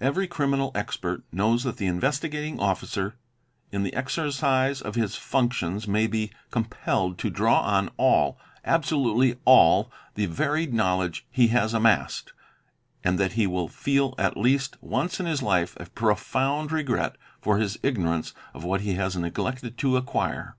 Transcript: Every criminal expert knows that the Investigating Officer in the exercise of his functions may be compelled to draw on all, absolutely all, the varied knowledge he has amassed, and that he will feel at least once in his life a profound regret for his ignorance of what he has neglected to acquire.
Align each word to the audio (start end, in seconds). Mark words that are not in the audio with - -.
Every 0.00 0.26
criminal 0.26 0.72
expert 0.74 1.24
knows 1.30 1.62
that 1.64 1.76
the 1.76 1.84
Investigating 1.84 2.58
Officer 2.58 3.16
in 3.70 3.82
the 3.82 3.92
exercise 3.92 4.80
of 4.80 4.94
his 4.94 5.14
functions 5.14 5.86
may 5.86 6.06
be 6.06 6.30
compelled 6.50 7.18
to 7.18 7.28
draw 7.28 7.60
on 7.60 7.90
all, 7.98 8.38
absolutely 8.64 9.36
all, 9.44 9.92
the 10.14 10.24
varied 10.24 10.72
knowledge 10.72 11.26
he 11.30 11.48
has 11.48 11.74
amassed, 11.74 12.32
and 13.04 13.18
that 13.18 13.32
he 13.32 13.46
will 13.46 13.68
feel 13.68 14.14
at 14.16 14.38
least 14.38 14.78
once 14.82 15.20
in 15.20 15.26
his 15.26 15.42
life 15.42 15.76
a 15.78 15.84
profound 15.90 16.72
regret 16.72 17.16
for 17.42 17.58
his 17.58 17.76
ignorance 17.82 18.32
of 18.54 18.64
what 18.64 18.80
he 18.80 18.94
has 18.94 19.18
neglected 19.18 19.76
to 19.76 19.98
acquire. 19.98 20.56